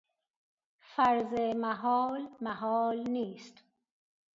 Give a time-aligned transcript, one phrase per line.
[0.91, 3.63] فرض محال محال نیست.